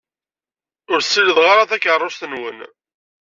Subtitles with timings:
[0.91, 2.59] Ur ssirideɣ ara takeṛṛust-nwen.